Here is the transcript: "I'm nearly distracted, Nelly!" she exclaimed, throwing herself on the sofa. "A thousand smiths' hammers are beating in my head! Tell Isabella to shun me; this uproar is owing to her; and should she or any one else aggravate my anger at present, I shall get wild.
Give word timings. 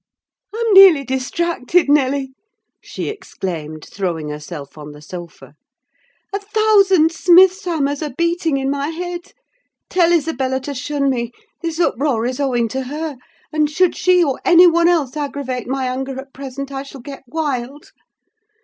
"I'm 0.55 0.73
nearly 0.73 1.03
distracted, 1.03 1.87
Nelly!" 1.87 2.33
she 2.81 3.07
exclaimed, 3.07 3.85
throwing 3.85 4.29
herself 4.29 4.75
on 4.75 4.93
the 4.93 4.99
sofa. 5.03 5.53
"A 6.33 6.39
thousand 6.39 7.11
smiths' 7.11 7.65
hammers 7.65 8.01
are 8.01 8.09
beating 8.17 8.57
in 8.57 8.71
my 8.71 8.87
head! 8.87 9.31
Tell 9.89 10.11
Isabella 10.11 10.59
to 10.61 10.73
shun 10.73 11.11
me; 11.11 11.31
this 11.61 11.79
uproar 11.79 12.25
is 12.25 12.39
owing 12.39 12.67
to 12.69 12.85
her; 12.85 13.15
and 13.53 13.69
should 13.69 13.95
she 13.95 14.23
or 14.23 14.41
any 14.43 14.65
one 14.65 14.87
else 14.87 15.15
aggravate 15.15 15.67
my 15.67 15.85
anger 15.85 16.19
at 16.19 16.33
present, 16.33 16.71
I 16.71 16.81
shall 16.81 17.01
get 17.01 17.21
wild. 17.27 17.91